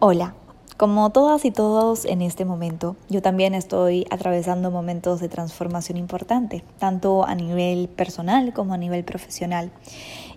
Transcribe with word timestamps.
Hola, 0.00 0.32
como 0.76 1.10
todas 1.10 1.44
y 1.44 1.50
todos 1.50 2.04
en 2.04 2.22
este 2.22 2.44
momento, 2.44 2.94
yo 3.08 3.20
también 3.20 3.52
estoy 3.52 4.06
atravesando 4.12 4.70
momentos 4.70 5.18
de 5.18 5.28
transformación 5.28 5.98
importante, 5.98 6.62
tanto 6.78 7.26
a 7.26 7.34
nivel 7.34 7.88
personal 7.88 8.52
como 8.52 8.74
a 8.74 8.76
nivel 8.76 9.02
profesional. 9.02 9.72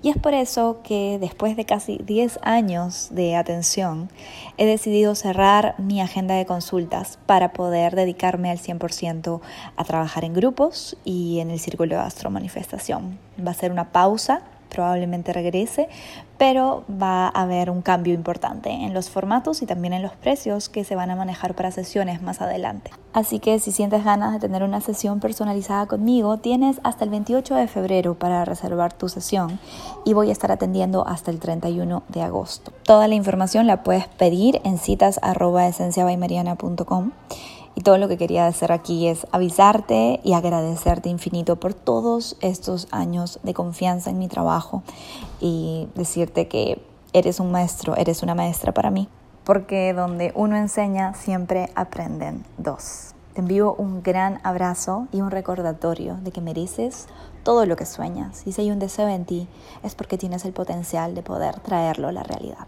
Y 0.02 0.10
es 0.10 0.18
por 0.18 0.34
eso 0.34 0.80
que 0.84 1.20
después 1.22 1.56
de 1.56 1.66
casi 1.66 2.00
10 2.00 2.40
años 2.42 3.10
de 3.12 3.36
atención, 3.36 4.10
he 4.58 4.66
decidido 4.66 5.14
cerrar 5.14 5.76
mi 5.78 6.02
agenda 6.02 6.34
de 6.34 6.48
consultas 6.48 7.20
para 7.28 7.54
poder 7.54 7.96
dedicarme 7.96 8.50
al 8.50 8.58
100% 8.58 9.42
a 9.78 9.84
trabajar 9.84 10.26
en 10.26 10.34
grupos 10.34 10.98
y 11.04 11.38
en 11.38 11.52
el 11.52 11.60
círculo 11.60 11.98
de 11.98 12.02
astromanifestación. 12.02 13.20
Va 13.46 13.52
a 13.52 13.54
ser 13.54 13.72
una 13.72 13.92
pausa 13.92 14.42
probablemente 14.72 15.34
regrese, 15.34 15.90
pero 16.38 16.84
va 16.90 17.28
a 17.28 17.42
haber 17.42 17.70
un 17.70 17.84
cambio 17.84 18.16
importante 18.16 18.72
en 18.72 18.96
los 18.96 19.12
formatos 19.12 19.62
y 19.62 19.68
también 19.68 19.94
en 19.94 20.02
los 20.02 20.14
precios 20.14 20.70
que 20.70 20.84
se 20.84 20.96
van 20.96 21.12
a 21.12 21.16
manejar 21.16 21.54
para 21.54 21.70
sesiones 21.70 22.24
más 22.24 22.42
adelante. 22.42 22.90
Así 23.14 23.40
que 23.40 23.60
si 23.60 23.72
sientes 23.72 24.04
ganas 24.04 24.34
de 24.34 24.40
tener 24.40 24.64
una 24.64 24.82
sesión 24.82 25.20
personalizada 25.20 25.86
conmigo, 25.86 26.38
tienes 26.38 26.80
hasta 26.84 27.04
el 27.04 27.12
28 27.12 27.56
de 27.56 27.68
febrero 27.68 28.16
para 28.16 28.46
reservar 28.46 28.94
tu 28.94 29.10
sesión 29.10 29.60
y 30.06 30.14
voy 30.14 30.30
a 30.30 30.32
estar 30.32 30.52
atendiendo 30.52 31.06
hasta 31.06 31.30
el 31.30 31.40
31 31.40 32.04
de 32.08 32.22
agosto. 32.24 32.72
Toda 32.84 33.08
la 33.08 33.16
información 33.16 33.68
la 33.68 33.84
puedes 33.84 34.08
pedir 34.08 34.62
en 34.64 34.78
citas 34.78 35.20
y 37.76 37.82
todo 37.82 37.98
lo 37.98 38.08
que 38.08 38.18
quería 38.18 38.48
hacer 38.48 38.72
aquí 38.72 39.08
es 39.08 39.26
avisarte 39.32 40.20
y 40.24 40.34
agradecerte 40.34 41.10
infinito 41.10 41.56
por 41.56 41.74
todos 41.74 42.38
estos 42.42 42.88
años 42.92 43.40
de 43.44 43.54
confianza 43.54 44.10
en 44.10 44.20
mi 44.20 44.28
trabajo 44.28 44.84
y 45.40 45.88
decirte 45.96 46.48
que 46.48 46.82
eres 47.14 47.40
un 47.40 47.52
maestro, 47.52 47.96
eres 47.96 48.24
una 48.24 48.36
maestra 48.36 48.74
para 48.74 48.92
mí. 48.92 49.08
Porque 49.44 49.94
donde 49.94 50.32
uno 50.36 50.56
enseña, 50.56 51.14
siempre 51.14 51.70
aprenden 51.76 52.46
dos. 52.58 53.14
Te 53.34 53.42
envío 53.42 53.74
un 53.74 54.04
gran 54.04 54.40
abrazo 54.44 55.08
y 55.12 55.22
un 55.22 55.32
recordatorio 55.32 56.18
de 56.22 56.32
que 56.32 56.42
mereces 56.42 57.08
todo 57.44 57.66
lo 57.66 57.76
que 57.76 57.86
sueñas. 57.86 58.46
Y 58.46 58.52
si 58.52 58.62
hay 58.62 58.72
un 58.72 58.80
deseo 58.80 59.08
en 59.08 59.26
ti, 59.26 59.48
es 59.84 59.96
porque 59.96 60.18
tienes 60.18 60.46
el 60.46 60.54
potencial 60.54 61.16
de 61.16 61.24
poder 61.24 61.60
traerlo 61.62 62.10
a 62.10 62.12
la 62.12 62.24
realidad. 62.24 62.68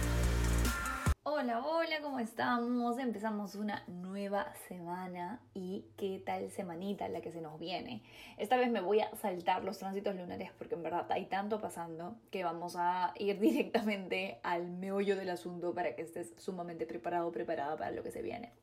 Hola, 1.41 1.65
hola, 1.65 2.01
¿cómo 2.03 2.19
estamos? 2.19 2.99
Empezamos 2.99 3.55
una 3.55 3.83
nueva 3.87 4.53
semana 4.67 5.41
y 5.55 5.85
qué 5.97 6.21
tal 6.23 6.51
semanita 6.51 7.09
la 7.09 7.21
que 7.21 7.31
se 7.31 7.41
nos 7.41 7.57
viene. 7.59 8.03
Esta 8.37 8.57
vez 8.57 8.69
me 8.69 8.79
voy 8.79 8.99
a 8.99 9.09
saltar 9.15 9.63
los 9.63 9.79
tránsitos 9.79 10.15
lunares 10.15 10.51
porque 10.59 10.75
en 10.75 10.83
verdad 10.83 11.11
hay 11.11 11.25
tanto 11.25 11.59
pasando 11.59 12.15
que 12.29 12.43
vamos 12.43 12.75
a 12.77 13.15
ir 13.17 13.39
directamente 13.39 14.39
al 14.43 14.67
meollo 14.67 15.15
del 15.15 15.31
asunto 15.31 15.73
para 15.73 15.95
que 15.95 16.03
estés 16.03 16.31
sumamente 16.37 16.85
preparado 16.85 17.31
preparada 17.31 17.75
para 17.75 17.89
lo 17.89 18.03
que 18.03 18.11
se 18.11 18.21
viene. 18.21 18.53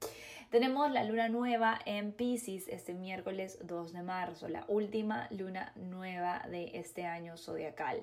Tenemos 0.51 0.91
la 0.91 1.05
luna 1.05 1.29
nueva 1.29 1.79
en 1.85 2.11
Pisces 2.11 2.69
este 2.69 2.95
miércoles 2.95 3.59
2 3.65 3.93
de 3.93 4.03
marzo, 4.03 4.49
la 4.49 4.65
última 4.69 5.29
luna 5.31 5.75
nueva 5.77 6.43
de 6.51 6.71
este 6.73 7.05
año 7.05 7.37
zodiacal. 7.37 8.03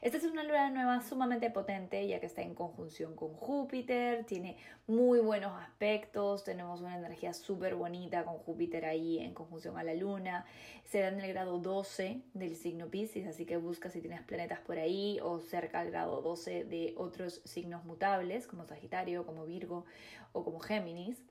Esta 0.00 0.16
es 0.16 0.24
una 0.24 0.44
luna 0.44 0.70
nueva 0.70 1.02
sumamente 1.02 1.50
potente 1.50 2.08
ya 2.08 2.20
que 2.20 2.26
está 2.26 2.40
en 2.40 2.54
conjunción 2.54 3.14
con 3.14 3.34
Júpiter, 3.34 4.24
tiene 4.24 4.56
muy 4.86 5.18
buenos 5.20 5.52
aspectos, 5.60 6.42
tenemos 6.42 6.80
una 6.80 6.96
energía 6.96 7.34
súper 7.34 7.74
bonita 7.74 8.24
con 8.24 8.38
Júpiter 8.38 8.86
ahí 8.86 9.18
en 9.18 9.34
conjunción 9.34 9.76
a 9.76 9.84
la 9.84 9.92
luna, 9.92 10.46
se 10.84 11.00
da 11.00 11.08
en 11.08 11.20
el 11.20 11.28
grado 11.28 11.58
12 11.58 12.22
del 12.32 12.56
signo 12.56 12.88
Pisces, 12.88 13.26
así 13.26 13.44
que 13.44 13.58
busca 13.58 13.90
si 13.90 14.00
tienes 14.00 14.22
planetas 14.22 14.60
por 14.60 14.78
ahí 14.78 15.18
o 15.22 15.38
cerca 15.38 15.80
del 15.82 15.90
grado 15.90 16.22
12 16.22 16.64
de 16.64 16.94
otros 16.96 17.42
signos 17.44 17.84
mutables 17.84 18.46
como 18.46 18.64
Sagitario, 18.64 19.26
como 19.26 19.44
Virgo 19.44 19.84
o 20.32 20.44
como 20.44 20.60
Géminis 20.60 21.22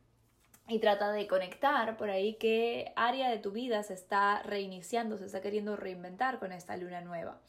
y 0.68 0.80
trata 0.80 1.12
de 1.12 1.28
conectar 1.28 1.98
por 1.98 2.10
ahí 2.10 2.36
qué 2.36 2.94
área 2.96 3.30
de 3.30 3.38
tu 3.38 3.52
vida 3.52 3.84
se 3.84 3.94
está 3.94 4.42
reiniciando, 4.44 5.18
se 5.18 5.26
está 5.26 5.42
queriendo 5.42 5.76
reinventar 5.76 6.40
con 6.40 6.52
esta 6.52 6.78
luna 6.78 7.02
nueva. 7.02 7.40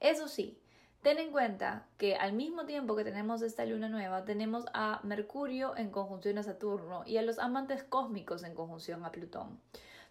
Eso 0.00 0.28
sí, 0.28 0.58
ten 1.02 1.18
en 1.18 1.32
cuenta 1.32 1.86
que 1.98 2.16
al 2.16 2.32
mismo 2.32 2.64
tiempo 2.64 2.94
que 2.94 3.04
tenemos 3.04 3.42
esta 3.42 3.64
luna 3.66 3.88
nueva, 3.88 4.24
tenemos 4.24 4.64
a 4.74 5.00
Mercurio 5.02 5.76
en 5.76 5.90
conjunción 5.90 6.38
a 6.38 6.42
Saturno 6.44 7.02
y 7.04 7.16
a 7.16 7.22
los 7.22 7.38
amantes 7.38 7.82
cósmicos 7.82 8.44
en 8.44 8.54
conjunción 8.54 9.04
a 9.04 9.10
Plutón. 9.10 9.60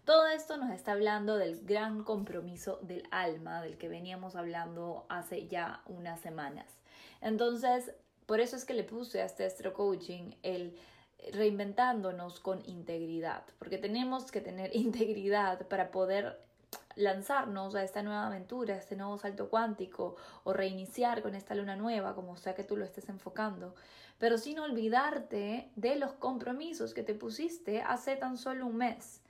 Todo 0.04 0.26
esto 0.26 0.56
nos 0.56 0.72
está 0.72 0.92
hablando 0.92 1.36
del 1.36 1.64
gran 1.64 2.02
compromiso 2.02 2.80
del 2.82 3.06
alma, 3.12 3.62
del 3.62 3.78
que 3.78 3.88
veníamos 3.88 4.34
hablando 4.34 5.06
hace 5.08 5.46
ya 5.46 5.80
unas 5.86 6.20
semanas. 6.20 6.66
Entonces, 7.20 7.92
por 8.26 8.40
eso 8.40 8.56
es 8.56 8.64
que 8.64 8.74
le 8.74 8.82
puse 8.82 9.22
a 9.22 9.26
este 9.26 9.44
astro 9.44 9.72
coaching 9.72 10.32
el 10.42 10.76
reinventándonos 11.32 12.40
con 12.40 12.62
integridad, 12.68 13.44
porque 13.58 13.78
tenemos 13.78 14.30
que 14.32 14.40
tener 14.40 14.74
integridad 14.76 15.66
para 15.68 15.90
poder 15.90 16.40
lanzarnos 16.96 17.74
a 17.74 17.84
esta 17.84 18.02
nueva 18.02 18.26
aventura, 18.26 18.74
a 18.74 18.78
este 18.78 18.96
nuevo 18.96 19.16
salto 19.18 19.48
cuántico 19.48 20.16
o 20.44 20.52
reiniciar 20.52 21.22
con 21.22 21.34
esta 21.34 21.54
luna 21.54 21.76
nueva, 21.76 22.14
como 22.14 22.36
sea 22.36 22.54
que 22.54 22.64
tú 22.64 22.76
lo 22.76 22.84
estés 22.84 23.08
enfocando, 23.08 23.74
pero 24.18 24.36
sin 24.36 24.58
olvidarte 24.58 25.70
de 25.76 25.96
los 25.96 26.12
compromisos 26.12 26.92
que 26.92 27.02
te 27.02 27.14
pusiste 27.14 27.82
hace 27.82 28.16
tan 28.16 28.36
solo 28.36 28.66
un 28.66 28.76
mes. 28.76 29.21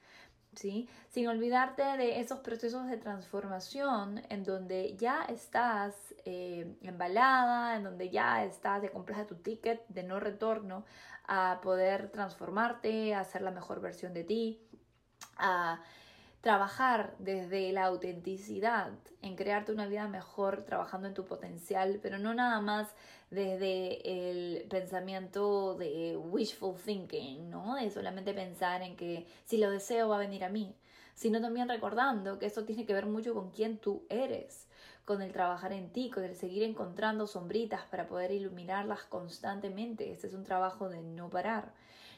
¿Sí? 0.55 0.89
Sin 1.09 1.29
olvidarte 1.29 1.83
de 1.83 2.21
esos 2.21 2.41
procesos 2.41 2.87
de 2.87 2.99
transformación 2.99 4.23
en 4.29 4.45
donde 4.45 4.97
ya 4.97 5.23
estás 5.25 6.15
eh, 6.27 6.77
embalada, 6.83 7.77
en 7.77 7.85
donde 7.85 8.11
ya 8.11 8.45
estás, 8.45 8.83
de 8.83 8.91
compras 8.91 9.27
tu 9.27 9.37
ticket 9.37 9.87
de 9.89 10.03
no 10.03 10.21
retorno 10.21 10.85
a 11.27 11.61
poder 11.62 12.11
transformarte, 12.11 13.15
a 13.15 13.21
hacer 13.21 13.41
la 13.41 13.51
mejor 13.51 13.81
versión 13.81 14.12
de 14.12 14.25
ti, 14.25 14.61
a 15.39 15.81
trabajar 16.43 17.15
desde 17.21 17.73
la 17.73 17.85
autenticidad, 17.85 18.91
en 19.23 19.37
crearte 19.37 19.73
una 19.73 19.87
vida 19.87 20.09
mejor, 20.09 20.65
trabajando 20.65 21.07
en 21.09 21.15
tu 21.15 21.25
potencial, 21.25 22.01
pero 22.03 22.19
no 22.19 22.35
nada 22.35 22.61
más 22.61 22.89
desde 23.31 24.29
el 24.29 24.65
pensamiento 24.69 25.77
de 25.77 26.17
wishful 26.17 26.75
thinking, 26.77 27.49
¿no? 27.49 27.77
De 27.77 27.89
solamente 27.91 28.35
pensar 28.35 28.83
en 28.83 28.97
que 28.97 29.27
si 29.45 29.57
lo 29.57 29.71
deseo 29.71 30.09
va 30.09 30.17
a 30.17 30.19
venir 30.19 30.45
a 30.45 30.49
mí, 30.49 30.75
sino 31.15 31.41
también 31.41 31.69
recordando 31.69 32.41
que 32.41 32.47
esto 32.47 32.65
tiene 32.65 32.87
que 32.87 32.95
ver 32.95 33.07
mucho 33.07 33.35
con 33.35 33.53
quién 33.53 33.79
tú 33.79 34.05
eres, 34.11 34.67
con 35.05 35.23
el 35.23 35.31
trabajar 35.33 35.73
en 35.73 35.91
ti, 35.91 36.11
con 36.11 36.25
el 36.25 36.35
seguir 36.35 36.65
encontrando 36.65 37.29
sombritas 37.29 37.83
para 37.85 38.09
poder 38.09 38.33
iluminarlas 38.33 39.05
constantemente. 39.05 40.11
Este 40.11 40.27
es 40.27 40.35
un 40.35 40.45
trabajo 40.45 40.89
de 40.89 41.03
no 41.03 41.31
parar. 41.31 41.73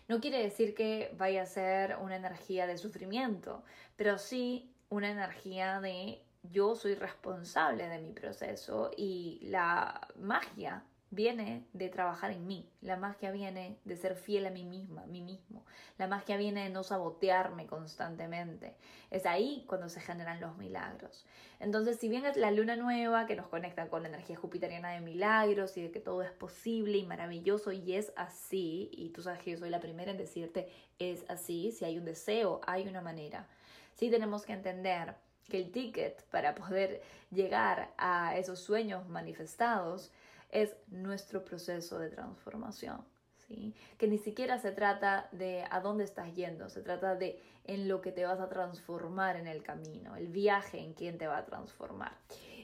No 0.09 0.21
quiere 0.21 0.43
decir 0.43 0.75
que 0.75 1.15
vaya 1.17 1.43
a 1.43 1.47
ser 1.47 1.97
una 1.97 2.17
energía 2.17 2.67
de 2.67 2.77
sufrimiento, 2.77 3.65
pero 3.97 4.19
sí 4.19 4.75
una 4.91 5.11
energía 5.11 5.81
de 5.81 6.23
yo 6.43 6.75
soy 6.75 6.95
responsable 6.95 7.89
de 7.89 7.99
mi 7.99 8.13
proceso 8.13 8.91
y 8.97 9.41
la 9.43 10.09
magia 10.17 10.85
viene 11.15 11.67
de 11.73 11.89
trabajar 11.89 12.31
en 12.31 12.47
mí, 12.47 12.69
la 12.81 12.97
magia 12.97 13.31
viene 13.31 13.79
de 13.85 13.97
ser 13.97 14.17
fiel 14.17 14.47
a 14.47 14.51
mí 14.51 14.65
misma, 14.65 15.03
a 15.03 15.07
mí 15.07 15.21
mismo, 15.21 15.65
la 15.99 16.07
magia 16.07 16.37
viene 16.37 16.65
de 16.65 16.71
no 16.71 16.83
sabotearme 16.83 17.67
constantemente. 17.67 18.75
Es 19.11 19.27
ahí 19.27 19.65
cuando 19.67 19.89
se 19.89 20.01
generan 20.01 20.41
los 20.41 20.57
milagros. 20.57 21.25
Entonces, 21.61 21.99
si 21.99 22.09
bien 22.09 22.27
es 22.27 22.37
la 22.37 22.51
luna 22.51 22.77
nueva 22.77 23.27
que 23.27 23.37
nos 23.37 23.49
conecta 23.49 23.89
con 23.89 24.03
la 24.03 24.09
energía 24.09 24.37
jupiteriana 24.37 24.91
de 24.91 25.01
milagros 25.01 25.77
y 25.77 25.83
de 25.83 25.91
que 25.91 26.01
todo 26.01 26.23
es 26.23 26.33
posible 26.33 26.99
y 26.99 27.05
maravilloso 27.05 27.73
y 27.73 27.95
es 27.95 28.13
así, 28.17 28.91
y 28.93 29.11
tú 29.11 29.23
sabes 29.23 29.41
que 29.43 29.53
yo 29.53 29.59
soy 29.59 29.71
la 29.71 29.81
primera 29.81 30.11
en 30.11 30.19
decirte 30.19 30.69
es 30.99 31.25
así, 31.29 31.73
si 31.73 31.85
hay 31.85 31.99
un 31.99 32.05
deseo, 32.05 32.61
hay 32.67 32.89
una 32.89 33.01
manera. 33.01 33.47
Sí 33.95 34.11
tenemos 34.11 34.45
que 34.45 34.53
entender 34.53 35.15
que 35.49 35.59
el 35.59 35.71
ticket 35.71 36.25
para 36.31 36.55
poder 36.55 37.03
llegar 37.31 37.93
a 37.99 38.37
esos 38.37 38.61
sueños 38.61 39.07
manifestados 39.09 40.11
es 40.55 40.77
nuestro 40.89 41.45
proceso 41.45 41.99
de 41.99 42.09
transformación. 42.09 43.05
¿sí? 43.47 43.75
Que 43.99 44.09
ni 44.09 44.19
siquiera 44.19 44.59
se 44.59 44.73
trata 44.73 45.29
de 45.33 45.65
a 45.71 45.81
dónde 45.81 46.05
estás 46.05 46.35
yendo, 46.35 46.71
se 46.71 46.81
trata 46.81 47.17
de 47.17 47.43
en 47.65 47.89
lo 47.89 48.01
que 48.01 48.13
te 48.13 48.25
vas 48.25 48.41
a 48.41 48.49
transformar 48.49 49.37
en 49.37 49.47
el 49.47 49.63
camino, 49.63 50.17
el 50.17 50.29
viaje 50.29 50.79
en 50.79 50.95
quién 50.95 51.19
te 51.19 51.27
va 51.27 51.39
a 51.39 51.45
transformar. 51.45 52.13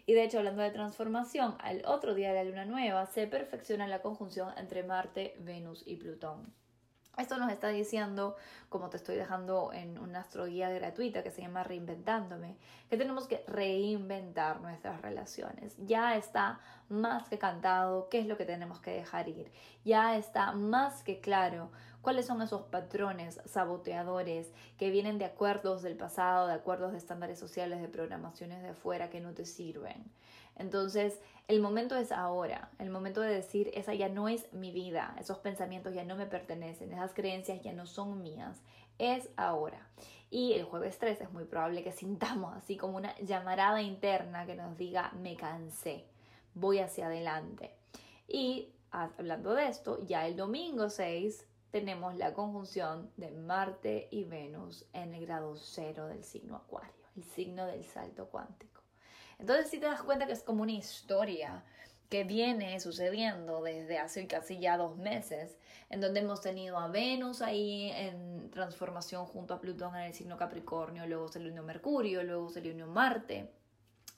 Y 0.07 0.15
de 0.15 0.25
hecho, 0.25 0.39
hablando 0.39 0.63
de 0.63 0.71
transformación, 0.71 1.57
al 1.61 1.85
otro 1.85 2.15
día 2.15 2.31
de 2.31 2.35
la 2.35 2.45
luna 2.45 2.65
nueva 2.65 3.07
se 3.07 3.27
perfecciona 3.27 3.87
la 3.87 4.03
conjunción 4.03 4.53
entre 4.57 4.83
Marte, 4.83 5.37
Venus 5.41 5.83
y 5.87 5.97
Plutón. 5.97 6.53
Esto 7.17 7.37
nos 7.37 7.53
está 7.53 7.69
diciendo, 7.69 8.37
como 8.69 8.89
te 8.89 8.97
estoy 8.97 9.17
dejando 9.17 9.73
en 9.73 9.99
una 9.99 10.21
astroguía 10.21 10.71
gratuita 10.71 11.23
que 11.23 11.31
se 11.31 11.43
llama 11.43 11.65
Reinventándome, 11.65 12.57
que 12.89 12.97
tenemos 12.97 13.27
que 13.27 13.45
reinventar 13.47 14.61
nuestras 14.61 15.03
relaciones. 15.03 15.77
Ya 15.79 16.17
está 16.17 16.61
más 16.89 17.29
que 17.29 17.39
cantado 17.39 18.09
qué 18.09 18.21
es 18.21 18.27
lo 18.27 18.37
que 18.37 18.47
tenemos 18.47 18.81
que 18.81 18.93
dejar 18.93 19.29
ir. 19.29 19.53
Ya 19.85 20.17
está 20.17 20.53
más 20.53 21.03
que 21.03 21.21
claro 21.21 21.71
cuáles 22.01 22.27
son 22.27 22.41
esos 22.43 22.63
patrones 22.63 23.41
saboteadores 23.45 24.53
que 24.79 24.91
vienen 24.91 25.19
de 25.19 25.27
acuerdos 25.27 25.83
del 25.83 25.97
pasado, 25.97 26.47
de 26.47 26.55
acuerdos 26.55 26.93
de 26.93 26.99
estándares 26.99 27.39
sociales, 27.39 27.83
de 27.83 27.89
programaciones 27.89 28.63
de 28.63 28.71
afuera 28.71 29.11
que 29.11 29.21
no 29.21 29.35
te 29.35 29.45
sirven. 29.45 30.11
Entonces, 30.61 31.19
el 31.49 31.61
momento 31.61 31.97
es 31.97 32.13
ahora, 32.13 32.71
el 32.79 32.91
momento 32.91 33.23
de 33.23 33.35
decir, 33.35 33.71
esa 33.73 33.95
ya 33.95 34.11
no 34.11 34.29
es 34.29 34.53
mi 34.53 34.73
vida, 34.73 35.17
esos 35.19 35.39
pensamientos 35.39 35.95
ya 35.95 36.05
no 36.05 36.17
me 36.17 36.27
pertenecen, 36.27 36.93
esas 36.93 37.15
creencias 37.15 37.63
ya 37.63 37.73
no 37.73 37.87
son 37.87 38.23
mías, 38.23 38.61
es 38.99 39.31
ahora. 39.37 39.89
Y 40.29 40.53
el 40.53 40.65
jueves 40.65 40.99
3 40.99 41.23
es 41.23 41.33
muy 41.33 41.45
probable 41.45 41.83
que 41.83 41.93
sintamos 42.03 42.55
así 42.55 42.77
como 42.77 42.99
una 42.99 43.19
llamarada 43.21 43.81
interna 43.81 44.45
que 44.45 44.55
nos 44.55 44.77
diga, 44.77 45.13
me 45.23 45.35
cansé, 45.35 46.05
voy 46.55 46.81
hacia 46.81 47.07
adelante. 47.07 47.75
Y 48.29 48.69
hablando 48.91 49.55
de 49.55 49.69
esto, 49.69 49.99
ya 50.05 50.27
el 50.27 50.37
domingo 50.37 50.91
6 50.91 51.47
tenemos 51.71 52.17
la 52.17 52.35
conjunción 52.35 53.11
de 53.17 53.31
Marte 53.31 54.09
y 54.11 54.25
Venus 54.25 54.85
en 54.93 55.15
el 55.15 55.25
grado 55.25 55.57
cero 55.57 56.07
del 56.07 56.23
signo 56.23 56.57
Acuario, 56.57 57.07
el 57.17 57.25
signo 57.25 57.65
del 57.65 57.83
salto 57.83 58.27
cuántico. 58.29 58.80
Entonces 59.41 59.71
si 59.71 59.79
te 59.79 59.87
das 59.87 60.03
cuenta 60.03 60.27
que 60.27 60.33
es 60.33 60.43
como 60.43 60.63
una 60.63 60.73
historia 60.73 61.65
que 62.09 62.25
viene 62.25 62.79
sucediendo 62.81 63.63
desde 63.63 63.99
hace 63.99 64.27
casi 64.27 64.59
ya 64.59 64.77
dos 64.77 64.97
meses, 64.97 65.57
en 65.89 66.01
donde 66.01 66.21
hemos 66.21 66.41
tenido 66.41 66.79
a 66.79 66.89
Venus 66.89 67.41
ahí 67.41 67.91
en 67.93 68.51
transformación 68.51 69.27
junto 69.27 69.55
a 69.55 69.61
Plutón 69.61 69.97
en 69.97 70.03
el 70.03 70.15
signo 70.15 70.37
Capricornio, 70.37 71.07
luego 71.07 71.29
se 71.29 71.41
le 71.41 71.51
unió 71.51 71.63
Mercurio, 71.63 72.23
luego 72.23 72.51
se 72.51 72.61
le 72.61 72.73
unió 72.73 72.87
Marte, 72.87 73.51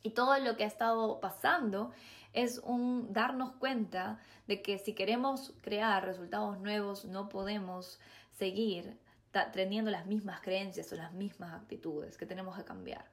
y 0.03 0.11
todo 0.11 0.37
lo 0.39 0.57
que 0.57 0.65
ha 0.65 0.67
estado 0.67 1.21
pasando 1.21 1.93
es 2.33 2.59
un 2.59 3.13
darnos 3.13 3.53
cuenta 3.53 4.19
de 4.47 4.63
que 4.63 4.79
si 4.79 4.95
queremos 4.95 5.55
crear 5.61 6.05
resultados 6.05 6.59
nuevos 6.59 7.05
no 7.05 7.29
podemos 7.29 8.01
seguir 8.33 8.99
teniendo 9.53 9.91
las 9.91 10.07
mismas 10.07 10.41
creencias 10.41 10.93
o 10.93 10.97
las 10.97 11.13
mismas 11.13 11.55
actitudes 11.55 12.17
que 12.17 12.27
tenemos 12.27 12.57
que 12.57 12.65
cambiar. 12.65 13.05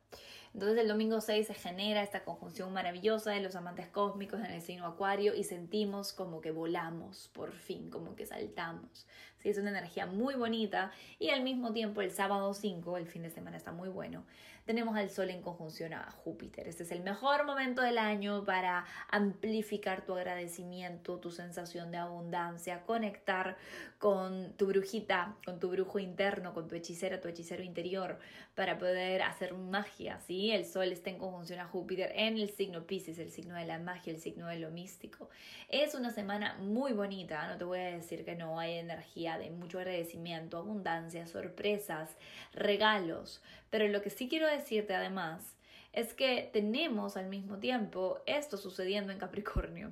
Entonces 0.53 0.79
el 0.79 0.87
domingo 0.87 1.21
6 1.21 1.47
se 1.47 1.53
genera 1.53 2.01
esta 2.01 2.23
conjunción 2.23 2.73
maravillosa 2.73 3.31
de 3.31 3.41
los 3.41 3.55
amantes 3.55 3.87
cósmicos 3.87 4.39
en 4.39 4.47
el 4.47 4.61
signo 4.61 4.87
acuario 4.87 5.35
y 5.35 5.43
sentimos 5.43 6.11
como 6.11 6.41
que 6.41 6.51
volamos 6.51 7.29
por 7.33 7.51
fin, 7.51 7.89
como 7.89 8.15
que 8.15 8.25
saltamos. 8.25 9.05
¿Sí? 9.41 9.49
Es 9.49 9.57
una 9.57 9.69
energía 9.69 10.05
muy 10.05 10.35
bonita 10.35 10.91
y 11.17 11.29
al 11.29 11.43
mismo 11.43 11.71
tiempo 11.73 12.01
el 12.01 12.11
sábado 12.11 12.53
5, 12.53 12.97
el 12.97 13.07
fin 13.07 13.23
de 13.23 13.29
semana 13.29 13.57
está 13.57 13.71
muy 13.71 13.89
bueno, 13.89 14.25
tenemos 14.69 14.95
al 14.95 15.09
Sol 15.09 15.31
en 15.31 15.41
conjunción 15.41 15.93
a 15.93 16.11
Júpiter. 16.11 16.67
Este 16.67 16.83
es 16.83 16.91
el 16.91 17.01
mejor 17.01 17.43
momento 17.43 17.81
del 17.81 17.97
año 17.97 18.45
para 18.45 18.85
amplificar 19.09 20.05
tu 20.05 20.13
agradecimiento, 20.13 21.17
tu 21.17 21.31
sensación 21.31 21.89
de 21.89 21.97
abundancia, 21.97 22.83
conectar 22.83 23.57
con 23.97 24.53
tu 24.57 24.67
brujita, 24.67 25.35
con 25.43 25.59
tu 25.59 25.71
brujo 25.71 25.97
interno, 25.97 26.53
con 26.53 26.67
tu 26.67 26.75
hechicera, 26.75 27.19
tu 27.19 27.27
hechicero 27.27 27.63
interior, 27.63 28.19
para 28.53 28.77
poder 28.77 29.23
hacer 29.23 29.55
magia, 29.55 30.19
¿sí? 30.19 30.51
El 30.51 30.65
Sol 30.65 30.91
está 30.91 31.09
en 31.09 31.17
conjunción 31.17 31.59
a 31.59 31.65
Júpiter 31.65 32.11
en 32.13 32.37
el 32.37 32.51
signo 32.51 32.85
Pisces, 32.85 33.17
el 33.17 33.31
signo 33.31 33.55
de 33.55 33.65
la 33.65 33.79
magia, 33.79 34.13
el 34.13 34.19
signo 34.19 34.47
de 34.47 34.59
lo 34.59 34.69
místico. 34.69 35.29
Es 35.69 35.95
una 35.95 36.11
semana 36.11 36.55
muy 36.59 36.93
bonita, 36.93 37.47
no 37.47 37.57
te 37.57 37.63
voy 37.63 37.79
a 37.79 37.91
decir 37.91 38.23
que 38.23 38.35
no, 38.35 38.59
hay 38.59 38.73
energía 38.73 39.28
de 39.37 39.51
mucho 39.51 39.79
agradecimiento, 39.79 40.57
abundancia, 40.57 41.27
sorpresas, 41.27 42.15
regalos, 42.53 43.41
pero 43.69 43.87
lo 43.87 44.01
que 44.01 44.09
sí 44.09 44.27
quiero 44.27 44.47
decirte 44.47 44.95
además 44.95 45.55
es 45.91 46.13
que 46.13 46.49
tenemos 46.53 47.17
al 47.17 47.27
mismo 47.27 47.57
tiempo 47.57 48.19
esto 48.25 48.57
sucediendo 48.57 49.11
en 49.11 49.17
Capricornio. 49.17 49.91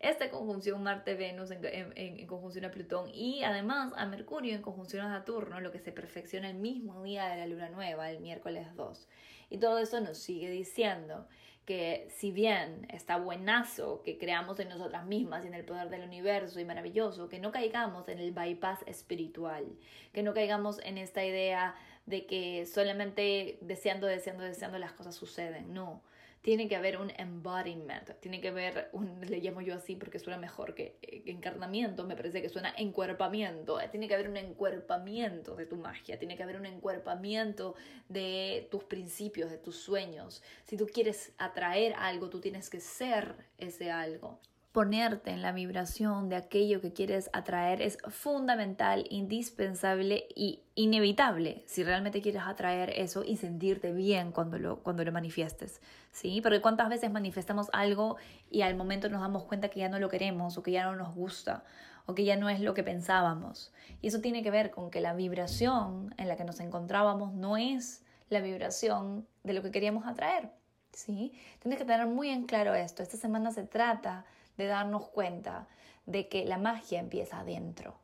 Esta 0.00 0.30
conjunción 0.30 0.82
Marte-Venus 0.82 1.50
en, 1.50 2.26
conjunción 2.26 2.64
a 2.64 2.70
Plutón 2.70 3.10
y 3.12 3.44
además 3.44 3.92
a 3.96 4.06
Mercurio 4.06 4.54
en 4.54 4.62
conjunción 4.62 5.06
a 5.06 5.18
Saturno, 5.18 5.60
lo 5.60 5.70
que 5.70 5.80
se 5.80 5.92
perfecciona 5.92 6.48
el 6.48 6.56
mismo 6.56 7.02
día 7.02 7.26
de 7.26 7.36
la 7.36 7.46
luna 7.46 7.68
nueva, 7.68 8.10
el 8.10 8.20
miércoles 8.20 8.66
2. 8.74 9.08
Y 9.50 9.58
todo 9.58 9.78
eso 9.78 10.00
nos 10.00 10.18
sigue 10.18 10.50
diciendo 10.50 11.28
que 11.64 12.06
si 12.10 12.30
bien 12.30 12.86
está 12.90 13.16
buenazo 13.16 14.02
que 14.02 14.18
creamos 14.18 14.60
en 14.60 14.68
nosotras 14.68 15.06
mismas 15.06 15.44
y 15.44 15.48
en 15.48 15.54
el 15.54 15.64
poder 15.64 15.88
del 15.88 16.02
universo 16.02 16.60
y 16.60 16.64
maravilloso, 16.64 17.28
que 17.28 17.38
no 17.38 17.52
caigamos 17.52 18.08
en 18.08 18.18
el 18.18 18.32
bypass 18.32 18.80
espiritual, 18.86 19.64
que 20.12 20.22
no 20.22 20.34
caigamos 20.34 20.78
en 20.84 20.98
esta 20.98 21.24
idea 21.24 21.74
de 22.06 22.26
que 22.26 22.66
solamente 22.66 23.58
deseando, 23.62 24.06
deseando, 24.06 24.44
deseando 24.44 24.78
las 24.78 24.92
cosas 24.92 25.14
suceden. 25.14 25.72
No, 25.72 26.02
tiene 26.44 26.68
que 26.68 26.76
haber 26.76 26.98
un 26.98 27.10
embodiment, 27.16 28.20
tiene 28.20 28.38
que 28.38 28.48
haber 28.48 28.90
un, 28.92 29.18
le 29.22 29.38
llamo 29.38 29.62
yo 29.62 29.74
así 29.74 29.96
porque 29.96 30.18
suena 30.18 30.38
mejor 30.38 30.74
que, 30.74 30.98
encarnamiento, 31.24 32.04
me 32.04 32.16
parece 32.16 32.42
que 32.42 32.50
suena 32.50 32.74
encuerpamiento, 32.76 33.78
tiene 33.90 34.08
que 34.08 34.14
haber 34.14 34.28
un 34.28 34.36
encuerpamiento 34.36 35.56
de 35.56 35.64
tu 35.64 35.76
magia, 35.76 36.18
tiene 36.18 36.36
que 36.36 36.42
haber 36.42 36.56
un 36.56 36.66
encuerpamiento 36.66 37.76
de 38.10 38.68
tus 38.70 38.84
principios, 38.84 39.50
de 39.50 39.56
tus 39.56 39.76
sueños. 39.76 40.42
Si 40.64 40.76
tú 40.76 40.86
quieres 40.86 41.32
atraer 41.38 41.94
algo, 41.96 42.28
tú 42.28 42.42
tienes 42.42 42.68
que 42.68 42.80
ser 42.80 43.36
ese 43.56 43.90
algo 43.90 44.38
ponerte 44.74 45.30
en 45.30 45.40
la 45.40 45.52
vibración 45.52 46.28
de 46.28 46.34
aquello 46.34 46.80
que 46.80 46.92
quieres 46.92 47.30
atraer 47.32 47.80
es 47.80 47.96
fundamental, 48.08 49.06
indispensable 49.08 50.26
y 50.34 50.64
inevitable 50.74 51.62
si 51.64 51.84
realmente 51.84 52.20
quieres 52.20 52.42
atraer 52.44 52.90
eso 52.90 53.22
y 53.22 53.36
sentirte 53.36 53.92
bien 53.92 54.32
cuando 54.32 54.58
lo, 54.58 54.82
cuando 54.82 55.04
lo 55.04 55.12
manifiestes, 55.12 55.80
¿sí? 56.10 56.40
Porque 56.40 56.60
cuántas 56.60 56.88
veces 56.88 57.12
manifestamos 57.12 57.68
algo 57.72 58.16
y 58.50 58.62
al 58.62 58.74
momento 58.74 59.08
nos 59.08 59.20
damos 59.20 59.44
cuenta 59.44 59.68
que 59.68 59.78
ya 59.78 59.88
no 59.88 60.00
lo 60.00 60.08
queremos 60.08 60.58
o 60.58 60.64
que 60.64 60.72
ya 60.72 60.82
no 60.86 60.96
nos 60.96 61.14
gusta 61.14 61.62
o 62.06 62.16
que 62.16 62.24
ya 62.24 62.34
no 62.34 62.50
es 62.50 62.58
lo 62.58 62.74
que 62.74 62.82
pensábamos. 62.82 63.72
Y 64.02 64.08
eso 64.08 64.20
tiene 64.20 64.42
que 64.42 64.50
ver 64.50 64.72
con 64.72 64.90
que 64.90 65.00
la 65.00 65.14
vibración 65.14 66.12
en 66.18 66.26
la 66.26 66.34
que 66.34 66.42
nos 66.42 66.58
encontrábamos 66.58 67.32
no 67.32 67.56
es 67.56 68.02
la 68.28 68.40
vibración 68.40 69.24
de 69.44 69.52
lo 69.52 69.62
que 69.62 69.70
queríamos 69.70 70.04
atraer, 70.04 70.50
¿sí? 70.92 71.32
Tienes 71.60 71.78
que 71.78 71.84
tener 71.84 72.08
muy 72.08 72.30
en 72.30 72.46
claro 72.46 72.74
esto. 72.74 73.04
Esta 73.04 73.16
semana 73.16 73.52
se 73.52 73.62
trata 73.62 74.24
de 74.56 74.66
darnos 74.66 75.08
cuenta 75.08 75.68
de 76.06 76.28
que 76.28 76.44
la 76.44 76.58
magia 76.58 77.00
empieza 77.00 77.40
adentro 77.40 77.98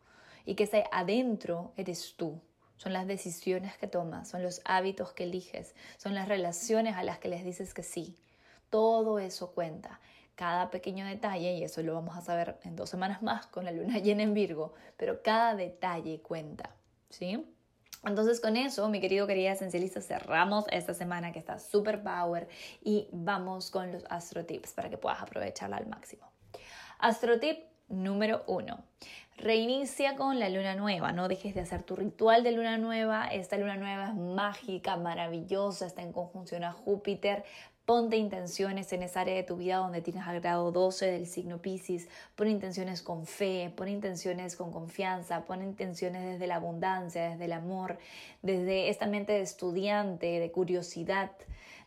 y 0.45 0.55
que 0.55 0.65
ese 0.65 0.85
adentro 0.93 1.73
eres 1.77 2.15
tú. 2.17 2.41
Son 2.77 2.93
las 2.93 3.07
decisiones 3.07 3.77
que 3.77 3.87
tomas, 3.87 4.29
son 4.29 4.43
los 4.43 4.63
hábitos 4.65 5.13
que 5.13 5.25
eliges, 5.25 5.75
son 5.99 6.15
las 6.15 6.29
relaciones 6.29 6.97
a 6.97 7.03
las 7.03 7.19
que 7.19 7.29
les 7.29 7.45
dices 7.45 7.75
que 7.75 7.83
sí. 7.83 8.17
Todo 8.71 9.19
eso 9.19 9.53
cuenta. 9.53 10.01
Cada 10.35 10.71
pequeño 10.71 11.05
detalle, 11.05 11.53
y 11.53 11.63
eso 11.63 11.83
lo 11.83 11.93
vamos 11.93 12.17
a 12.17 12.23
saber 12.23 12.59
en 12.65 12.77
dos 12.77 12.89
semanas 12.89 13.21
más 13.23 13.47
con 13.47 13.67
la 13.67 13.73
luna 13.73 13.99
llena 14.03 14.23
en 14.23 14.33
Virgo, 14.33 14.73
pero 14.97 15.23
cada 15.23 15.55
detalle 15.55 16.23
cuenta. 16.23 16.75
¿Sí? 17.11 17.47
Entonces 18.05 18.41
con 18.41 18.57
eso, 18.57 18.89
mi 18.89 18.99
querido, 18.99 19.27
querida 19.27 19.53
esencialista, 19.53 20.01
cerramos 20.01 20.65
esta 20.71 20.95
semana 20.95 21.33
que 21.33 21.39
está 21.39 21.59
super 21.59 22.03
power 22.03 22.49
y 22.83 23.09
vamos 23.13 23.71
con 23.71 23.93
los 23.93 24.05
astro 24.09 24.47
tips 24.47 24.73
para 24.73 24.89
que 24.89 24.97
puedas 24.97 25.21
aprovecharla 25.21 25.77
al 25.77 25.87
máximo. 25.87 26.30
Astrotip 27.01 27.65
número 27.89 28.45
uno. 28.47 28.85
Reinicia 29.39 30.17
con 30.17 30.39
la 30.39 30.51
luna 30.51 30.75
nueva, 30.75 31.13
no 31.13 31.29
dejes 31.29 31.55
de 31.55 31.63
hacer 31.63 31.83
tu 31.83 31.97
ritual 31.97 32.43
de 32.43 32.53
luna 32.53 32.77
nueva. 32.77 33.27
Esta 33.29 33.57
luna 33.57 33.77
nueva 33.77 34.09
es 34.09 34.15
mágica, 34.15 34.97
maravillosa, 34.97 35.87
está 35.87 36.03
en 36.03 36.13
conjunción 36.13 36.63
a 36.63 36.73
Júpiter. 36.73 37.45
Ponte 37.87 38.19
intenciones 38.19 38.93
en 38.93 39.03
esa 39.03 39.23
área 39.23 39.35
de 39.35 39.45
tu 39.45 39.57
vida 39.57 39.79
donde 39.79 40.03
tienes 40.03 40.27
al 40.27 40.41
grado 40.41 40.73
12 40.73 41.07
del 41.07 41.27
signo 41.27 41.63
Pisces. 41.63 42.07
Pon 42.37 42.49
intenciones 42.49 43.01
con 43.01 43.25
fe, 43.25 43.73
pon 43.75 43.89
intenciones 43.89 44.55
con 44.55 44.71
confianza, 44.71 45.47
pon 45.47 45.63
intenciones 45.63 46.23
desde 46.23 46.47
la 46.47 46.57
abundancia, 46.57 47.31
desde 47.31 47.47
el 47.47 47.53
amor, 47.53 47.99
desde 48.43 48.91
esta 48.91 49.07
mente 49.07 49.33
de 49.33 49.41
estudiante, 49.41 50.39
de 50.39 50.53
curiosidad, 50.53 51.31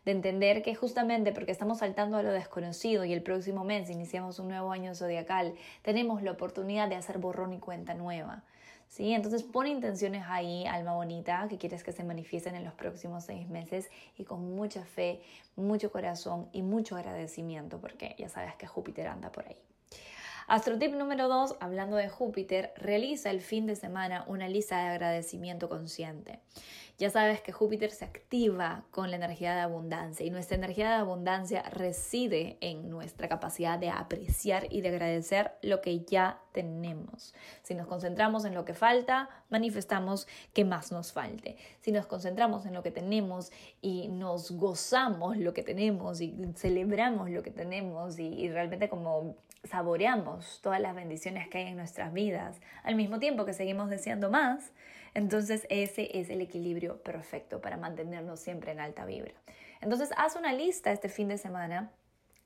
de 0.06 0.12
entender 0.12 0.62
que 0.62 0.76
justamente 0.76 1.32
porque 1.32 1.52
estamos 1.52 1.80
saltando 1.80 2.18
a 2.18 2.24
lo 2.24 2.32
desconocido 2.32 3.06
y 3.06 3.14
el 3.14 3.24
próximo 3.24 3.64
mes 3.64 3.90
iniciamos 3.90 4.40
un 4.40 4.50
nuevo 4.50 4.72
año 4.72 4.96
zodiacal, 4.96 5.54
tenemos 5.82 6.22
la 6.22 6.32
oportunidad 6.32 6.90
de 6.90 6.96
hacer 6.96 7.18
borrón 7.18 7.54
y 7.54 7.60
cuenta 7.60 7.94
nueva. 7.94 8.44
¿sí? 8.90 9.14
Entonces 9.14 9.44
pon 9.44 9.68
intenciones 9.68 10.24
ahí, 10.28 10.66
alma 10.66 10.94
bonita, 10.94 11.48
que 11.50 11.58
quieres 11.58 11.84
que 11.84 11.92
se 11.92 12.04
manifiesten 12.04 12.56
en 12.56 12.64
los 12.64 12.74
próximos 12.74 13.24
seis 13.24 13.48
meses 13.50 13.90
y 14.18 14.24
con 14.24 14.56
mucha 14.56 14.84
fe, 14.86 15.22
mucho 15.56 15.92
corazón 15.92 16.48
y 16.52 16.62
mucho 16.62 16.96
agradecimiento, 16.96 17.80
porque 17.80 18.16
ya 18.18 18.30
sabes 18.30 18.56
que 18.56 18.68
Júpiter 18.68 19.08
anda 19.08 19.32
por 19.32 19.48
ahí. 19.48 19.73
Astrotip 20.48 20.94
número 20.94 21.30
2, 21.30 21.56
hablando 21.62 21.96
de 21.96 22.10
Júpiter, 22.10 22.74
realiza 22.76 23.32
el 23.32 23.40
fin 23.40 23.66
de 23.66 23.78
semana 23.78 24.26
una 24.28 24.50
lista 24.50 24.78
de 24.78 24.90
agradecimiento 24.90 25.70
consciente. 25.70 26.40
Ya 27.00 27.10
sabes 27.10 27.42
que 27.42 27.52
Júpiter 27.52 27.90
se 27.90 28.06
activa 28.06 28.84
con 28.92 29.10
la 29.10 29.16
energía 29.16 29.56
de 29.56 29.62
abundancia 29.62 30.26
y 30.26 30.30
nuestra 30.30 30.58
energía 30.58 30.90
de 30.90 30.96
abundancia 30.96 31.64
reside 31.64 32.58
en 32.62 32.90
nuestra 32.90 33.28
capacidad 33.28 33.80
de 33.80 33.90
apreciar 33.90 34.68
y 34.70 34.82
de 34.82 34.90
agradecer 34.90 35.54
lo 35.64 35.82
que 35.82 36.02
ya 36.02 36.42
tenemos. 36.52 37.34
Si 37.64 37.74
nos 37.74 37.88
concentramos 37.88 38.46
en 38.46 38.54
lo 38.54 38.64
que 38.64 38.76
falta, 38.76 39.30
manifestamos 39.50 40.28
que 40.54 40.66
más 40.66 40.92
nos 40.92 41.14
falte. 41.14 41.58
Si 41.82 41.92
nos 41.92 42.06
concentramos 42.06 42.66
en 42.68 42.74
lo 42.74 42.84
que 42.84 42.92
tenemos 42.92 43.52
y 43.82 44.10
nos 44.10 44.52
gozamos 44.52 45.38
lo 45.38 45.54
que 45.54 45.64
tenemos 45.64 46.22
y 46.22 46.36
celebramos 46.56 47.30
lo 47.32 47.42
que 47.42 47.52
tenemos 47.52 48.20
y, 48.20 48.28
y 48.28 48.50
realmente 48.50 48.88
como 48.88 49.36
saboreamos 49.64 50.33
todas 50.62 50.80
las 50.80 50.96
bendiciones 50.96 51.48
que 51.48 51.60
hay 51.60 51.68
en 51.68 51.78
nuestras 51.78 52.14
vidas, 52.14 52.60
al 52.84 52.96
mismo 52.96 53.20
tiempo 53.20 53.46
que 53.46 53.54
seguimos 53.54 53.90
deseando 53.90 54.30
más, 54.30 54.72
entonces 55.14 55.68
ese 55.70 56.20
es 56.20 56.30
el 56.30 56.42
equilibrio 56.42 57.02
perfecto 57.04 57.62
para 57.62 57.78
mantenernos 57.78 58.40
siempre 58.40 58.72
en 58.72 58.80
alta 58.80 59.06
vibra. 59.06 59.34
Entonces 59.82 60.12
haz 60.18 60.36
una 60.36 60.54
lista 60.54 60.92
este 60.92 61.10
fin 61.10 61.28
de 61.28 61.38
semana 61.38 61.92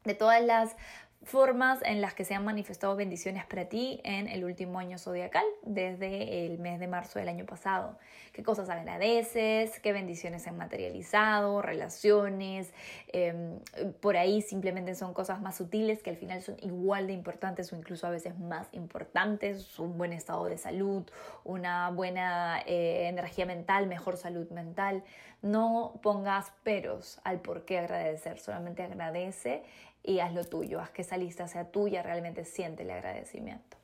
de 0.03 0.13
todas 0.13 0.43
las 0.43 0.75
formas 1.23 1.79
en 1.83 1.99
las 1.99 2.13
que 2.13 2.23
se 2.23 2.35
han 2.35 2.45
manifestado 2.45 2.95
bendiciones 2.95 3.45
para 3.45 3.65
ti 3.65 3.99
en 4.03 4.27
el 4.27 4.45
último 4.45 4.79
año 4.79 4.97
zodiacal, 4.97 5.43
desde 5.63 6.45
el 6.45 6.59
mes 6.59 6.79
de 6.79 6.87
marzo 6.87 7.19
del 7.19 7.27
año 7.27 7.45
pasado. 7.45 7.97
¿Qué 8.31 8.43
cosas 8.43 8.69
agradeces? 8.69 9.79
¿Qué 9.79 9.93
bendiciones 9.93 10.43
se 10.43 10.49
han 10.49 10.57
materializado? 10.57 11.61
¿Relaciones? 11.61 12.71
Em, 13.07 13.59
por 13.99 14.15
ahí 14.15 14.41
simplemente 14.41 14.95
son 14.95 15.13
cosas 15.13 15.41
más 15.41 15.57
sutiles 15.57 16.03
que 16.03 16.11
al 16.11 16.17
final 16.17 16.41
son 16.41 16.55
igual 16.61 17.07
de 17.07 17.13
importantes 17.13 17.73
o 17.73 17.75
incluso 17.75 18.07
a 18.07 18.11
veces 18.11 18.37
más 18.39 18.67
importantes. 18.71 19.79
Un 19.79 19.97
buen 19.97 20.13
estado 20.13 20.45
de 20.45 20.57
salud, 20.57 21.03
una 21.43 21.89
buena 21.89 22.61
eh, 22.65 23.07
energía 23.07 23.45
mental, 23.45 23.87
mejor 23.87 24.17
salud 24.17 24.49
mental. 24.51 25.03
No 25.41 25.99
pongas 26.01 26.51
peros 26.63 27.19
al 27.23 27.39
por 27.41 27.65
qué 27.65 27.79
agradecer, 27.79 28.39
solamente 28.39 28.83
agradece 28.83 29.63
y 30.07 30.21
haz 30.21 30.33
lo 30.33 30.43
tuyo, 30.45 30.79
haz 30.79 30.89
que 30.89 31.03
esa 31.03 31.17
lista 31.17 31.47
sea 31.47 31.65
tuya, 31.65 32.01
realmente 32.01 32.45
siente 32.45 32.83
el 32.83 32.91
agradecimiento. 32.91 33.77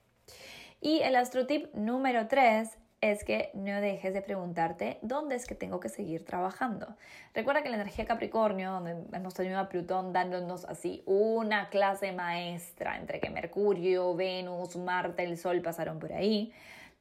Y 0.81 1.01
el 1.01 1.15
astrotip 1.15 1.73
número 1.75 2.27
3 2.27 2.69
es 3.01 3.25
que 3.25 3.51
no 3.53 3.81
dejes 3.81 4.13
de 4.13 4.21
preguntarte 4.21 4.97
dónde 5.01 5.35
es 5.35 5.45
que 5.45 5.55
tengo 5.55 5.81
que 5.81 5.89
seguir 5.89 6.23
trabajando. 6.23 6.95
Recuerda 7.33 7.61
que 7.61 7.67
la 7.67 7.75
energía 7.75 8.05
Capricornio, 8.05 8.71
donde 8.71 8.95
hemos 9.17 9.33
tenido 9.33 9.59
a 9.59 9.67
Plutón 9.67 10.13
dándonos 10.13 10.63
así 10.63 11.03
una 11.05 11.67
clase 11.67 12.13
maestra 12.13 12.97
entre 12.97 13.19
que 13.19 13.29
Mercurio, 13.29 14.15
Venus, 14.15 14.77
Marte, 14.77 15.25
el 15.25 15.37
Sol 15.37 15.61
pasaron 15.61 15.99
por 15.99 16.13
ahí, 16.13 16.53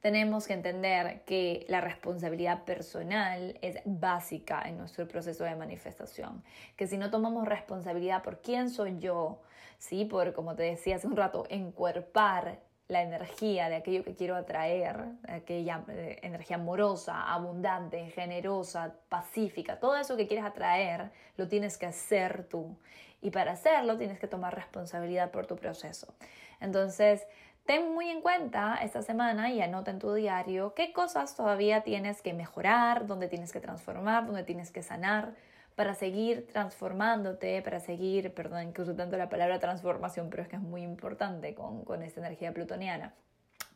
tenemos 0.02 0.48
que 0.48 0.52
entender 0.52 1.22
que 1.24 1.64
la 1.68 1.80
responsabilidad 1.80 2.64
personal 2.64 3.56
es 3.62 3.78
básica 3.84 4.60
en 4.66 4.76
nuestro 4.76 5.06
proceso 5.06 5.44
de 5.44 5.54
manifestación. 5.54 6.42
Que 6.76 6.88
si 6.88 6.98
no 6.98 7.08
tomamos 7.10 7.46
responsabilidad 7.46 8.24
por 8.24 8.40
quién 8.40 8.68
soy 8.68 8.98
yo, 8.98 9.40
¿sí? 9.78 10.04
por, 10.04 10.32
como 10.32 10.56
te 10.56 10.64
decía 10.64 10.96
hace 10.96 11.06
un 11.06 11.16
rato, 11.16 11.46
encuerpar 11.48 12.58
la 12.88 13.02
energía 13.02 13.68
de 13.68 13.76
aquello 13.76 14.02
que 14.02 14.16
quiero 14.16 14.34
atraer, 14.34 14.96
aquella 15.28 15.84
eh, 15.88 16.18
energía 16.22 16.56
amorosa, 16.56 17.32
abundante, 17.32 18.10
generosa, 18.10 18.96
pacífica, 19.08 19.78
todo 19.78 19.96
eso 19.96 20.16
que 20.16 20.26
quieres 20.26 20.44
atraer, 20.44 21.12
lo 21.36 21.46
tienes 21.46 21.78
que 21.78 21.86
hacer 21.86 22.48
tú. 22.48 22.76
Y 23.20 23.30
para 23.30 23.52
hacerlo 23.52 23.96
tienes 23.96 24.18
que 24.18 24.26
tomar 24.26 24.52
responsabilidad 24.52 25.30
por 25.30 25.46
tu 25.46 25.54
proceso. 25.54 26.12
Entonces, 26.60 27.24
Ten 27.64 27.94
muy 27.94 28.08
en 28.08 28.20
cuenta 28.20 28.78
esta 28.82 29.02
semana 29.02 29.50
y 29.50 29.62
anota 29.62 29.90
en 29.90 29.98
tu 29.98 30.12
diario 30.12 30.74
qué 30.74 30.92
cosas 30.92 31.36
todavía 31.36 31.82
tienes 31.82 32.20
que 32.20 32.34
mejorar, 32.34 33.06
dónde 33.06 33.28
tienes 33.28 33.52
que 33.52 33.60
transformar, 33.60 34.26
dónde 34.26 34.42
tienes 34.42 34.70
que 34.70 34.82
sanar 34.82 35.34
para 35.76 35.94
seguir 35.94 36.46
transformándote, 36.48 37.62
para 37.62 37.80
seguir, 37.80 38.34
perdón 38.34 38.72
que 38.72 38.84
tanto 38.84 39.16
la 39.16 39.28
palabra 39.28 39.58
transformación, 39.58 40.28
pero 40.28 40.42
es 40.42 40.48
que 40.48 40.56
es 40.56 40.62
muy 40.62 40.82
importante 40.82 41.54
con, 41.54 41.84
con 41.84 42.02
esta 42.02 42.20
energía 42.20 42.52
plutoniana 42.52 43.14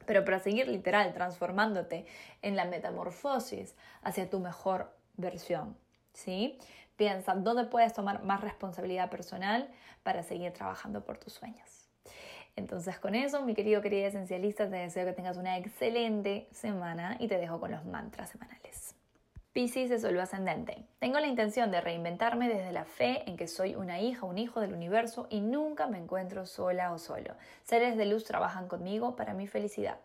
pero 0.07 0.25
para 0.25 0.39
seguir 0.39 0.69
literal 0.69 1.13
transformándote 1.13 2.07
en 2.41 2.57
la 2.57 2.65
metamorfosis 2.65 3.75
hacia 4.03 4.31
tu 4.31 4.41
mejor 4.41 4.97
versión. 5.17 5.77
¿sí? 6.13 6.59
Piensa 6.97 7.35
dónde 7.35 7.65
puedes 7.65 7.93
tomar 7.93 8.23
más 8.23 8.41
responsabilidad 8.41 9.11
personal 9.11 9.69
para 10.03 10.23
seguir 10.23 10.53
trabajando 10.53 11.05
por 11.05 11.19
tus 11.19 11.35
sueños. 11.35 11.86
Entonces 12.57 12.99
con 12.99 13.15
eso, 13.15 13.43
mi 13.43 13.55
querido 13.55 13.83
querida 13.83 14.07
esencialista, 14.07 14.69
te 14.69 14.77
deseo 14.77 15.05
que 15.05 15.13
tengas 15.13 15.37
una 15.37 15.59
excelente 15.59 16.49
semana 16.51 17.17
y 17.21 17.29
te 17.29 17.39
dejo 17.39 17.61
con 17.61 17.71
los 17.71 17.85
mantras 17.85 18.31
semanales. 18.31 18.95
Piscis 19.53 19.89
de 19.89 19.99
Sol 19.99 20.21
Ascendente. 20.21 20.85
Tengo 20.99 21.19
la 21.19 21.29
intención 21.29 21.71
de 21.71 21.81
reinventarme 21.81 22.49
desde 22.49 22.73
la 22.73 22.85
fe 22.85 23.23
en 23.27 23.39
que 23.39 23.49
soy 23.49 23.75
una 23.75 24.01
hija, 24.01 24.27
un 24.27 24.37
hijo 24.37 24.61
del 24.61 24.75
universo 24.75 25.29
y 25.31 25.41
nunca 25.41 25.87
me 25.87 25.97
encuentro 25.97 26.45
sola 26.45 26.93
o 26.93 26.99
solo. 26.99 27.35
Seres 27.63 27.97
de 27.97 28.05
luz 28.05 28.25
trabajan 28.25 28.69
conmigo 28.69 29.17
para 29.17 29.33
mi 29.33 29.47
felicidad. 29.47 29.99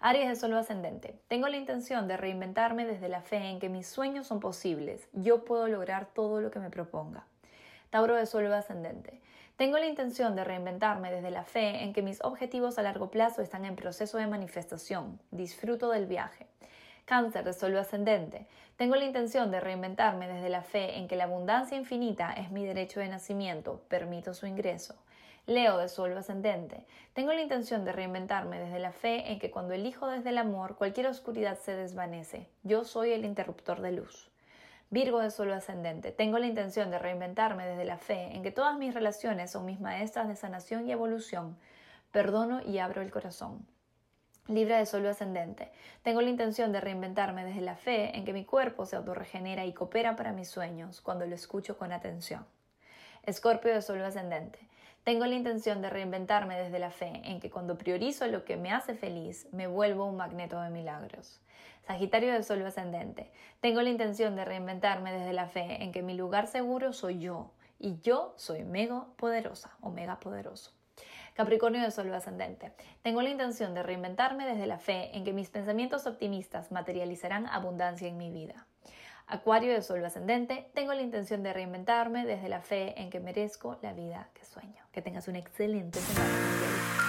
Aries 0.00 0.28
de 0.28 0.36
Sol 0.36 0.52
Ascendente. 0.54 1.14
Tengo 1.28 1.48
la 1.48 1.56
intención 1.56 2.06
de 2.06 2.16
reinventarme 2.16 2.84
desde 2.84 3.08
la 3.08 3.22
fe 3.22 3.38
en 3.38 3.60
que 3.60 3.68
mis 3.68 3.86
sueños 3.86 4.26
son 4.26 4.40
posibles. 4.40 5.08
Yo 5.12 5.44
puedo 5.44 5.68
lograr 5.68 6.06
todo 6.12 6.40
lo 6.40 6.50
que 6.50 6.58
me 6.58 6.68
proponga. 6.68 7.24
Tauro 7.88 8.16
de 8.16 8.26
Sol 8.26 8.52
Ascendente. 8.52 9.20
Tengo 9.62 9.78
la 9.78 9.86
intención 9.86 10.34
de 10.34 10.42
reinventarme 10.42 11.12
desde 11.12 11.30
la 11.30 11.44
fe 11.44 11.84
en 11.84 11.92
que 11.92 12.02
mis 12.02 12.20
objetivos 12.24 12.78
a 12.78 12.82
largo 12.82 13.12
plazo 13.12 13.42
están 13.42 13.64
en 13.64 13.76
proceso 13.76 14.18
de 14.18 14.26
manifestación. 14.26 15.20
Disfruto 15.30 15.90
del 15.90 16.06
viaje. 16.06 16.48
Cáncer 17.04 17.44
de 17.44 17.52
Sol 17.52 17.76
Ascendente. 17.76 18.48
Tengo 18.76 18.96
la 18.96 19.04
intención 19.04 19.52
de 19.52 19.60
reinventarme 19.60 20.26
desde 20.26 20.48
la 20.48 20.62
fe 20.62 20.98
en 20.98 21.06
que 21.06 21.14
la 21.14 21.24
abundancia 21.24 21.78
infinita 21.78 22.32
es 22.32 22.50
mi 22.50 22.66
derecho 22.66 22.98
de 22.98 23.06
nacimiento. 23.06 23.84
Permito 23.86 24.34
su 24.34 24.48
ingreso. 24.48 24.96
Leo 25.46 25.78
de 25.78 25.88
Sol 25.88 26.18
Ascendente. 26.18 26.84
Tengo 27.12 27.32
la 27.32 27.42
intención 27.42 27.84
de 27.84 27.92
reinventarme 27.92 28.58
desde 28.58 28.80
la 28.80 28.90
fe 28.90 29.30
en 29.30 29.38
que 29.38 29.52
cuando 29.52 29.74
elijo 29.74 30.08
desde 30.08 30.30
el 30.30 30.38
amor, 30.38 30.74
cualquier 30.74 31.06
oscuridad 31.06 31.56
se 31.56 31.76
desvanece. 31.76 32.48
Yo 32.64 32.82
soy 32.82 33.12
el 33.12 33.24
interruptor 33.24 33.80
de 33.80 33.92
luz. 33.92 34.31
Virgo 34.92 35.20
de 35.20 35.30
Sol 35.30 35.50
ascendente, 35.54 36.12
tengo 36.12 36.38
la 36.38 36.46
intención 36.46 36.90
de 36.90 36.98
reinventarme 36.98 37.66
desde 37.66 37.86
la 37.86 37.96
fe 37.96 38.36
en 38.36 38.42
que 38.42 38.50
todas 38.50 38.76
mis 38.76 38.92
relaciones 38.92 39.50
son 39.50 39.64
mis 39.64 39.80
maestras 39.80 40.28
de 40.28 40.36
sanación 40.36 40.86
y 40.86 40.92
evolución. 40.92 41.56
Perdono 42.10 42.60
y 42.60 42.76
abro 42.76 43.00
el 43.00 43.10
corazón. 43.10 43.66
Libra 44.48 44.76
de 44.76 44.84
Sol 44.84 45.06
ascendente, 45.06 45.72
tengo 46.02 46.20
la 46.20 46.28
intención 46.28 46.72
de 46.72 46.82
reinventarme 46.82 47.42
desde 47.42 47.62
la 47.62 47.74
fe 47.74 48.14
en 48.14 48.26
que 48.26 48.34
mi 48.34 48.44
cuerpo 48.44 48.84
se 48.84 48.96
autorregenera 48.96 49.64
y 49.64 49.72
coopera 49.72 50.14
para 50.14 50.32
mis 50.32 50.48
sueños 50.48 51.00
cuando 51.00 51.24
lo 51.24 51.34
escucho 51.34 51.78
con 51.78 51.90
atención. 51.90 52.44
Escorpio 53.22 53.72
de 53.72 53.80
Sol 53.80 54.04
ascendente, 54.04 54.58
tengo 55.04 55.26
la 55.26 55.34
intención 55.34 55.82
de 55.82 55.90
reinventarme 55.90 56.56
desde 56.56 56.78
la 56.78 56.92
fe 56.92 57.22
en 57.24 57.40
que 57.40 57.50
cuando 57.50 57.76
priorizo 57.76 58.26
lo 58.28 58.44
que 58.44 58.56
me 58.56 58.70
hace 58.70 58.94
feliz, 58.94 59.48
me 59.50 59.66
vuelvo 59.66 60.04
un 60.04 60.16
magneto 60.16 60.60
de 60.60 60.70
milagros. 60.70 61.40
Sagitario 61.84 62.32
de 62.32 62.44
Sol 62.44 62.64
ascendente. 62.64 63.32
Tengo 63.60 63.82
la 63.82 63.90
intención 63.90 64.36
de 64.36 64.44
reinventarme 64.44 65.12
desde 65.12 65.32
la 65.32 65.48
fe 65.48 65.82
en 65.82 65.90
que 65.90 66.02
mi 66.02 66.14
lugar 66.14 66.46
seguro 66.46 66.92
soy 66.92 67.18
yo 67.18 67.50
y 67.80 67.98
yo 67.98 68.32
soy 68.36 68.62
mega 68.62 69.06
poderosa 69.16 69.76
o 69.80 69.90
mega 69.90 70.20
poderoso. 70.20 70.72
Capricornio 71.34 71.82
de 71.82 71.90
Sol 71.90 72.14
ascendente. 72.14 72.72
Tengo 73.02 73.22
la 73.22 73.30
intención 73.30 73.74
de 73.74 73.82
reinventarme 73.82 74.46
desde 74.46 74.66
la 74.66 74.78
fe 74.78 75.16
en 75.16 75.24
que 75.24 75.32
mis 75.32 75.50
pensamientos 75.50 76.06
optimistas 76.06 76.70
materializarán 76.70 77.48
abundancia 77.48 78.06
en 78.06 78.18
mi 78.18 78.30
vida. 78.30 78.68
Acuario 79.32 79.72
de 79.72 79.80
Sol 79.80 80.04
ascendente, 80.04 80.68
tengo 80.74 80.92
la 80.92 81.00
intención 81.00 81.42
de 81.42 81.54
reinventarme 81.54 82.26
desde 82.26 82.50
la 82.50 82.60
fe 82.60 83.00
en 83.00 83.08
que 83.08 83.18
merezco 83.18 83.78
la 83.80 83.94
vida 83.94 84.28
que 84.34 84.44
sueño. 84.44 84.84
Que 84.92 85.00
tengas 85.00 85.26
un 85.26 85.36
excelente 85.36 85.98
semana. 86.00 87.01